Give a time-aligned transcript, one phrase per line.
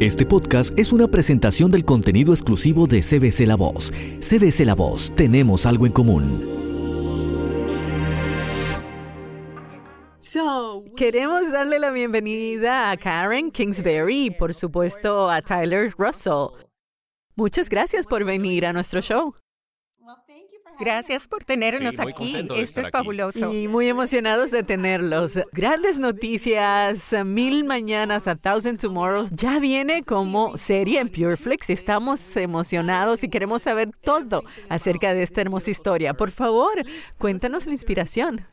[0.00, 3.92] Este podcast es una presentación del contenido exclusivo de CBC La Voz.
[4.20, 6.42] CBC La Voz, tenemos algo en común.
[10.96, 16.48] Queremos darle la bienvenida a Karen Kingsbury y por supuesto a Tyler Russell.
[17.36, 19.34] Muchas gracias por venir a nuestro show.
[20.80, 22.36] Gracias por tenernos Sí, aquí.
[22.36, 22.90] Esto es aquí.
[22.90, 23.52] fabuloso.
[23.52, 25.38] Y muy emocionados de tenerlos.
[25.52, 31.70] Grandes noticias, Mil Mañanas, A Thousand Tomorrows, ya viene como serie en Pureflix.
[31.70, 36.14] Estamos emocionados y queremos saber todo acerca de esta hermosa historia.
[36.14, 36.72] Por favor,
[37.18, 38.46] cuéntanos la inspiración.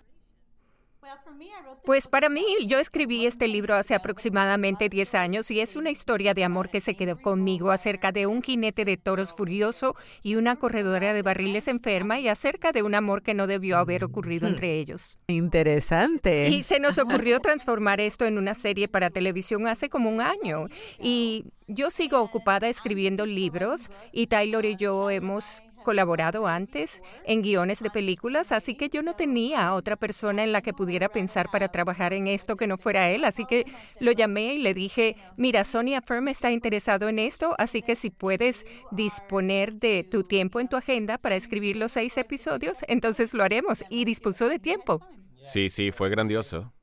[1.83, 6.33] Pues para mí, yo escribí este libro hace aproximadamente 10 años y es una historia
[6.33, 10.57] de amor que se quedó conmigo acerca de un jinete de toros furioso y una
[10.57, 14.79] corredora de barriles enferma y acerca de un amor que no debió haber ocurrido entre
[14.79, 15.19] ellos.
[15.27, 16.49] Interesante.
[16.49, 20.65] Y se nos ocurrió transformar esto en una serie para televisión hace como un año.
[20.99, 27.79] Y yo sigo ocupada escribiendo libros y Taylor y yo hemos colaborado antes en guiones
[27.79, 31.69] de películas, así que yo no tenía otra persona en la que pudiera pensar para
[31.69, 33.63] trabajar en esto que no fuera él, así que
[34.01, 38.09] lo llamé y le dije, mira, Sonia Firm está interesado en esto, así que si
[38.09, 43.45] puedes disponer de tu tiempo en tu agenda para escribir los seis episodios, entonces lo
[43.45, 43.85] haremos.
[43.89, 44.99] Y dispuso de tiempo.
[45.39, 46.73] Sí, sí, fue grandioso.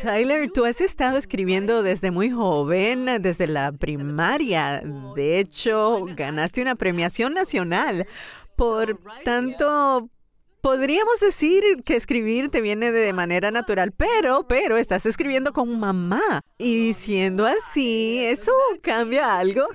[0.00, 4.80] Tyler, tú has estado escribiendo desde muy joven, desde la primaria.
[5.16, 8.06] De hecho, ganaste una premiación nacional.
[8.56, 10.08] Por tanto,
[10.60, 16.40] podríamos decir que escribir te viene de manera natural, pero, pero estás escribiendo con mamá.
[16.58, 19.66] Y siendo así, ¿eso cambia algo?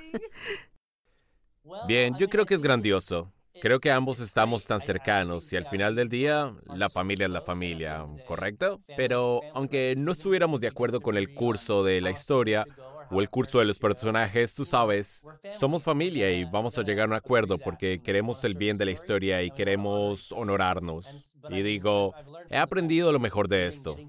[1.87, 3.31] Bien, yo creo que es grandioso.
[3.59, 7.41] Creo que ambos estamos tan cercanos y al final del día la familia es la
[7.41, 8.81] familia, ¿correcto?
[8.95, 12.69] Pero aunque no estuviéramos de acuerdo con el curso de la historia
[13.09, 17.09] o el curso de los personajes, tú sabes, somos familia y vamos a llegar a
[17.09, 21.37] un acuerdo porque queremos el bien de la historia y queremos honorarnos.
[21.47, 22.17] Y digo,
[22.49, 24.03] he aprendido lo mejor de esto.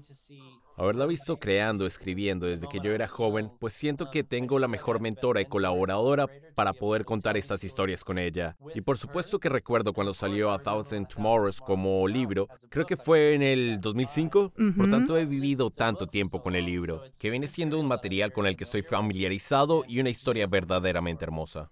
[0.81, 4.99] Haberla visto creando, escribiendo desde que yo era joven, pues siento que tengo la mejor
[4.99, 6.25] mentora y colaboradora
[6.55, 8.57] para poder contar estas historias con ella.
[8.73, 13.35] Y por supuesto que recuerdo cuando salió A Thousand Tomorrows como libro, creo que fue
[13.35, 17.79] en el 2005, por tanto he vivido tanto tiempo con el libro, que viene siendo
[17.79, 21.69] un material con el que estoy familiarizado y una historia verdaderamente hermosa.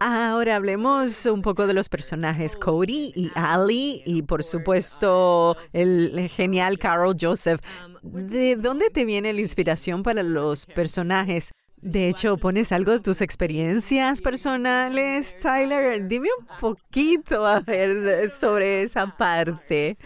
[0.00, 6.78] Ahora hablemos un poco de los personajes Cody y Ali y por supuesto el genial
[6.78, 7.60] Carol Joseph.
[8.02, 11.52] ¿De dónde te viene la inspiración para los personajes?
[11.82, 16.06] De hecho, ¿pones algo de tus experiencias personales, Tyler?
[16.06, 19.96] Dime un poquito, a ver, sobre esa parte.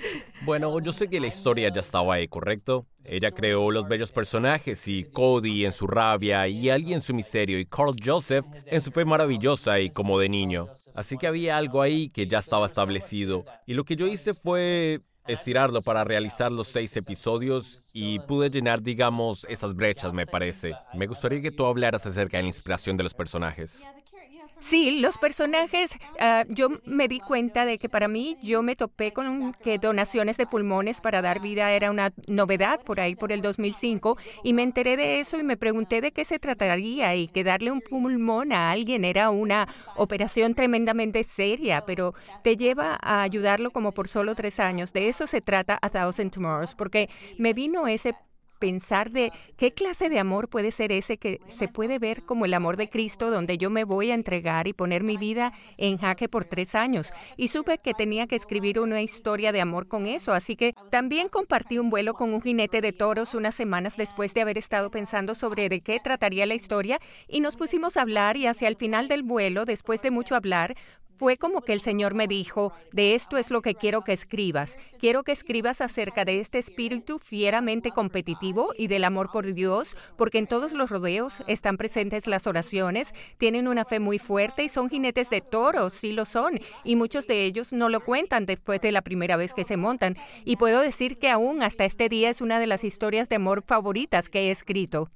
[0.44, 2.86] Bueno, yo sé que la historia ya estaba ahí, ¿correcto?
[3.04, 7.58] Ella creó los bellos personajes y Cody en su rabia y Ali en su miserio
[7.58, 10.68] y Carl Joseph en su fe maravillosa y como de niño.
[10.94, 15.00] Así que había algo ahí que ya estaba establecido y lo que yo hice fue
[15.26, 20.74] estirarlo para realizar los seis episodios y pude llenar, digamos, esas brechas, me parece.
[20.94, 23.82] Me gustaría que tú hablaras acerca de la inspiración de los personajes.
[24.64, 29.12] Sí, los personajes, ah, yo me di cuenta de que para mí yo me topé
[29.12, 33.42] con que donaciones de pulmones para dar vida era una novedad por ahí por el
[33.42, 37.44] 2005 y me enteré de eso y me pregunté de qué se trataría y que
[37.44, 43.70] darle un pulmón a alguien era una operación tremendamente seria, pero te lleva a ayudarlo
[43.70, 44.94] como por solo tres años.
[44.94, 48.14] De eso se trata A Thousand Tomorrows, porque me vino ese
[48.64, 52.54] pensar de qué clase de amor puede ser ese que se puede ver como el
[52.54, 56.30] amor de Cristo, donde yo me voy a entregar y poner mi vida en jaque
[56.30, 57.12] por tres años.
[57.36, 61.28] Y supe que tenía que escribir una historia de amor con eso, así que también
[61.28, 65.34] compartí un vuelo con un jinete de toros unas semanas después de haber estado pensando
[65.34, 66.98] sobre de qué trataría la historia
[67.28, 70.74] y nos pusimos a hablar y hacia el final del vuelo, después de mucho hablar,
[71.24, 74.76] fue como que el Señor me dijo, de esto es lo que quiero que escribas.
[74.98, 80.36] Quiero que escribas acerca de este espíritu fieramente competitivo y del amor por Dios, porque
[80.36, 84.90] en todos los rodeos están presentes las oraciones, tienen una fe muy fuerte y son
[84.90, 88.92] jinetes de toros, sí lo son, y muchos de ellos no lo cuentan después de
[88.92, 90.18] la primera vez que se montan.
[90.44, 93.62] Y puedo decir que aún hasta este día es una de las historias de amor
[93.62, 95.08] favoritas que he escrito.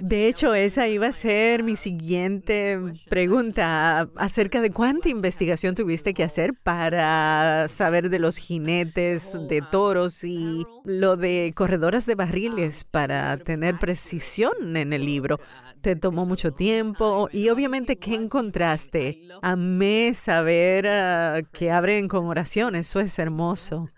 [0.00, 2.78] De hecho, esa iba a ser mi siguiente
[3.08, 10.24] pregunta acerca de cuánta investigación tuviste que hacer para saber de los jinetes de toros
[10.24, 15.40] y lo de corredoras de barriles para tener precisión en el libro.
[15.82, 19.28] Te tomó mucho tiempo y obviamente, ¿qué encontraste?
[19.42, 23.90] Amé saber ah, que abren con oración, eso es hermoso.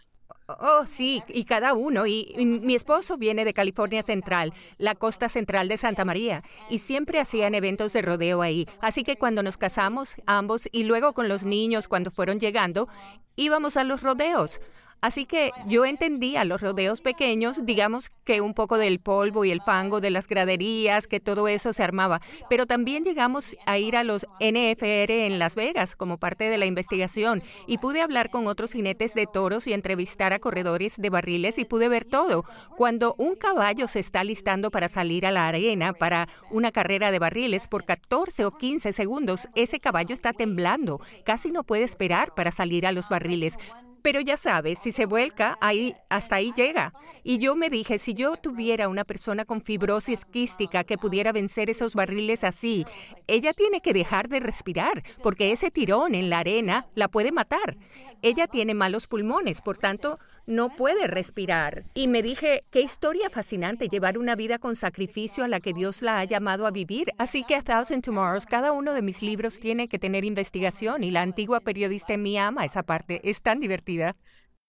[0.47, 2.07] Oh, sí, y cada uno.
[2.07, 7.19] Y, mi esposo viene de California Central, la costa central de Santa María, y siempre
[7.19, 8.67] hacían eventos de rodeo ahí.
[8.81, 12.89] Así que cuando nos casamos, ambos, y luego con los niños cuando fueron llegando,
[13.37, 14.61] íbamos a los rodeos.
[15.05, 19.61] Así que yo entendía los rodeos pequeños, digamos que un poco del polvo y el
[19.61, 22.23] fango de las graderías, que todo eso se armaba.
[22.49, 26.65] Pero también llegamos a ir a los NFR en Las Vegas como parte de la
[26.65, 31.59] investigación y pude hablar con otros jinetes de toros y entrevistar a corredores de barriles
[31.59, 32.47] y pude ver todo.
[32.75, 37.19] Cuando un caballo se está listando para salir a la arena para una carrera de
[37.19, 42.53] barriles por 14 o 15 segundos, ese caballo está temblando, casi no puede esperar para
[42.53, 43.59] salir a los barriles.
[44.05, 46.93] Pero ya sabes, si se vuelca, ahí hasta ahí llega.
[47.23, 51.71] Y yo me dije, si yo tuviera una persona con fibrosis quística que pudiera vencer
[51.71, 52.85] esos barriles así,
[53.27, 57.79] ella tiene que dejar de respirar, porque ese tirón en la arena la puede matar.
[58.21, 61.85] Ella tiene malos pulmones, por tanto, no puede respirar.
[61.95, 66.03] Y me dije, qué historia fascinante llevar una vida con sacrificio a la que Dios
[66.03, 67.09] la ha llamado a vivir.
[67.19, 71.11] Así que a Thousand Tomorrows, cada uno de mis libros tiene que tener investigación y
[71.11, 73.21] la antigua periodista en ama esa parte.
[73.29, 74.13] Es tan divertida.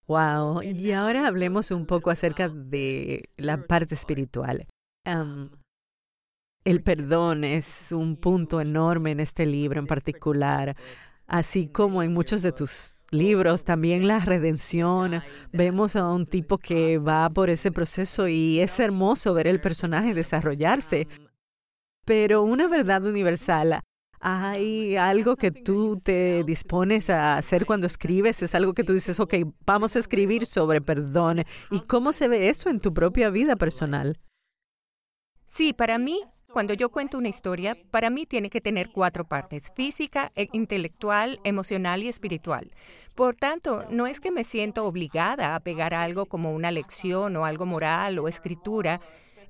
[0.07, 0.61] Wow.
[0.61, 4.67] Y ahora hablemos un poco acerca de la parte espiritual.
[6.63, 10.75] el perdón es un punto enorme en este libro en particular,
[11.27, 15.21] así como en muchos de tus libros, también la redención.
[15.51, 20.13] Vemos a un tipo que va por ese proceso y es hermoso ver el personaje
[20.13, 21.07] desarrollarse.
[22.05, 23.79] Pero una verdad universal,
[24.19, 28.41] ¿hay algo que tú te dispones a hacer cuando escribes?
[28.43, 29.33] ¿Es algo que tú dices, ok,
[29.65, 31.43] vamos a escribir sobre perdón?
[31.71, 34.19] ¿Y cómo se ve eso en tu propia vida personal?
[35.45, 36.21] Sí, para mí,
[36.51, 41.39] cuando yo cuento una historia, para mí tiene que tener cuatro partes, física, e intelectual,
[41.43, 42.71] emocional y espiritual.
[43.13, 47.45] Por tanto, no es que me siento obligada a pegar algo como una lección o
[47.45, 48.99] algo moral o escritura,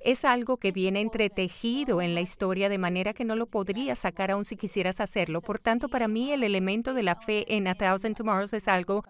[0.06, 4.30] es algo que viene entretejido en la historia de manera que no lo podría sacar
[4.30, 5.40] aún si quisieras hacerlo.
[5.40, 9.02] Por tanto, para mí el elemento de la fe en A Thousand Tomorrows es algo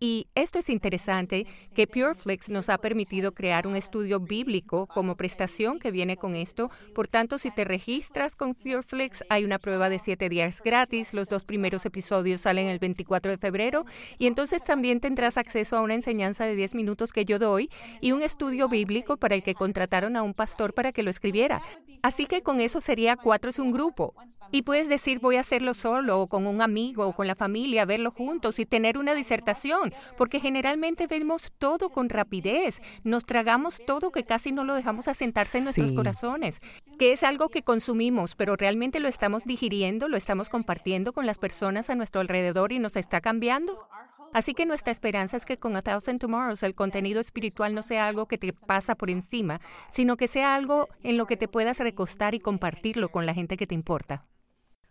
[0.00, 5.78] y esto es interesante, que PureFlix nos ha permitido crear un estudio bíblico como prestación
[5.78, 6.70] que viene con esto.
[6.94, 11.14] Por tanto, si te registras con PureFlix, hay una prueba de siete días gratis.
[11.14, 13.84] Los dos primeros episodios salen el 24 de febrero.
[14.18, 17.70] Y entonces también tendrás acceso a una enseñanza de 10 minutos que yo doy
[18.00, 21.62] y un estudio bíblico para el que contrataron a un pastor para que lo escribiera.
[22.02, 24.14] Así que con eso sería cuatro es un grupo.
[24.52, 27.86] Y puedes decir, voy a hacerlo solo o con un amigo o con la familia,
[27.86, 29.73] verlo juntos y tener una disertación,
[30.16, 35.58] porque generalmente vemos todo con rapidez, nos tragamos todo que casi no lo dejamos asentarse
[35.58, 36.60] en nuestros corazones,
[36.98, 41.38] que es algo que consumimos, pero realmente lo estamos digiriendo, lo estamos compartiendo con las
[41.38, 43.88] personas a nuestro alrededor y nos está cambiando.
[44.32, 48.08] Así que nuestra esperanza es que con A Thousand Tomorrows el contenido espiritual no sea
[48.08, 51.78] algo que te pasa por encima, sino que sea algo en lo que te puedas
[51.78, 54.22] recostar y compartirlo con la gente que te importa.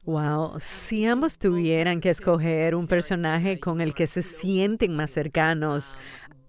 [0.06, 5.96] Wow, si ambos tuvieran que escoger un personaje con el que se sienten más cercanos,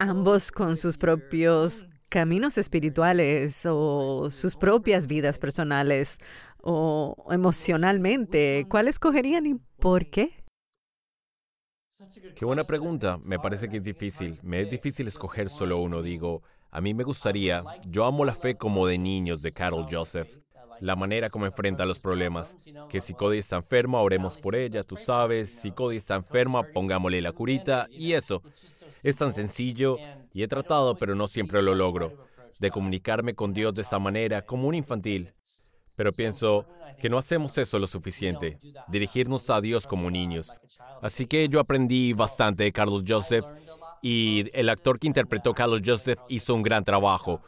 [0.01, 6.19] ambos con sus propios caminos espirituales o sus propias vidas personales
[6.63, 10.45] o emocionalmente, ¿cuál escogerían y por qué?
[12.35, 13.19] Qué buena pregunta.
[13.25, 14.37] Me parece que es difícil.
[14.43, 16.03] Me es difícil escoger solo uno.
[16.03, 16.43] Digo,
[16.73, 20.44] a mí me gustaría, yo amo la fe como de niños de Carol Joseph
[20.81, 22.57] la manera como enfrenta los problemas.
[22.89, 25.51] Que si Cody está enferma, oremos por ella, tú sabes.
[25.51, 27.87] Si Cody está enferma, pongámosle la curita.
[27.91, 28.43] Y eso.
[29.03, 29.99] Es tan sencillo
[30.33, 32.13] y he tratado, pero no siempre lo logro,
[32.59, 35.33] de comunicarme con Dios de esa manera, como un infantil.
[35.97, 36.67] Pero pienso
[37.01, 40.53] que no hacemos eso lo suficiente, dirigirnos a Dios como niños.
[41.01, 43.45] Así que yo aprendí bastante de Carlos Joseph
[44.03, 47.41] y el actor que interpretó Carlos Joseph hizo un gran trabajo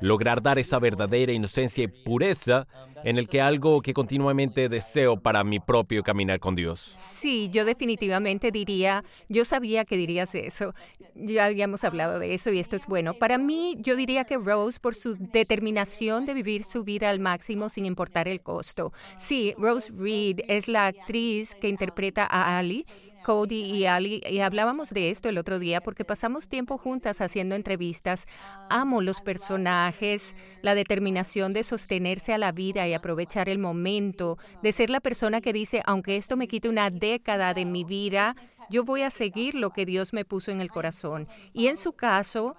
[0.00, 2.66] lograr dar esa verdadera inocencia y pureza
[3.04, 6.96] en el que algo que continuamente deseo para mi propio caminar con Dios.
[7.14, 10.72] Sí, yo definitivamente diría, yo sabía que dirías eso,
[11.14, 13.14] ya habíamos hablado de eso y esto es bueno.
[13.14, 17.68] Para mí, yo diría que Rose, por su determinación de vivir su vida al máximo
[17.68, 18.92] sin importar el costo.
[19.18, 22.86] Sí, Rose Reed es la actriz que interpreta a Ali
[23.24, 27.56] Cody y Ali, y hablábamos de esto el otro día porque pasamos tiempo juntas haciendo
[27.56, 28.26] entrevistas.
[28.70, 34.72] Amo los personajes, la determinación de sostenerse a la vida y aprovechar el momento, de
[34.72, 38.34] ser la persona que dice, aunque esto me quite una década de mi vida,
[38.70, 41.26] yo voy a seguir lo que Dios me puso en el corazón.
[41.52, 42.52] Y en su caso,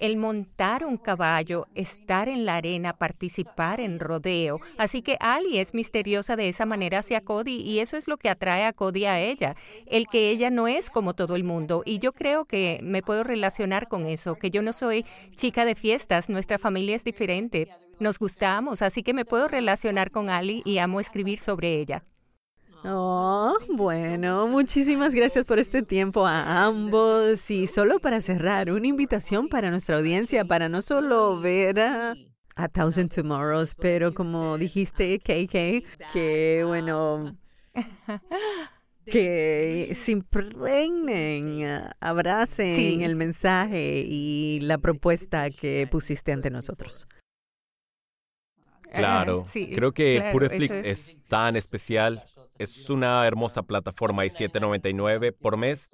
[0.00, 4.60] el montar un caballo, estar en la arena, participar en rodeo.
[4.78, 8.30] Así que Ali es misteriosa de esa manera hacia Cody y eso es lo que
[8.30, 9.54] atrae a Cody a ella,
[9.86, 11.82] el que ella no es como todo el mundo.
[11.84, 15.04] Y yo creo que me puedo relacionar con eso, que yo no soy
[15.34, 17.68] chica de fiestas, nuestra familia es diferente.
[17.98, 22.02] Nos gustamos, así que me puedo relacionar con Ali y amo escribir sobre ella.
[22.82, 27.50] Oh, bueno, muchísimas gracias por este tiempo a ambos.
[27.50, 32.14] Y solo para cerrar, una invitación para nuestra audiencia para no solo ver a,
[32.56, 37.36] a Thousand Tomorrows, pero como dijiste, KK, que bueno,
[39.04, 41.66] que se impregnen,
[42.00, 47.06] abracen el mensaje y la propuesta que pusiste ante nosotros.
[48.92, 51.18] Claro, creo que Pureflix es...
[51.28, 52.22] tan especial.
[52.58, 55.90] Es una hermosa plataforma y 7.99 por mes.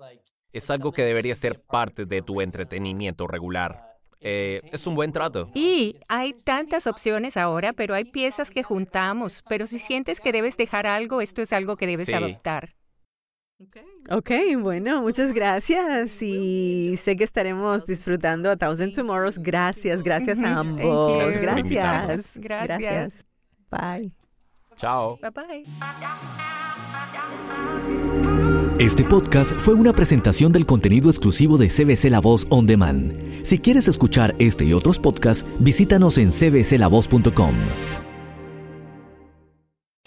[0.52, 3.96] Es algo que debería ser parte de tu entretenimiento regular.
[4.20, 5.50] Eh, es un buen trato.
[5.54, 9.44] Y hay tantas opciones ahora, pero hay piezas que juntamos.
[9.48, 12.74] Pero si sientes que debes dejar algo, esto es algo que debes adoptar.
[14.10, 19.38] Ok, bueno, muchas gracias y sé que estaremos disfrutando a Thousand Tomorrows.
[19.38, 21.34] Gracias, gracias a ambos.
[21.40, 22.36] Gracias.
[22.36, 23.12] Gracias.
[23.70, 24.12] Bye.
[24.76, 25.18] Chao.
[25.22, 25.62] Bye bye.
[28.78, 33.42] Este podcast fue una presentación del contenido exclusivo de CBC La Voz On Demand.
[33.42, 37.54] Si quieres escuchar este y otros podcasts, visítanos en cbclavoz.com.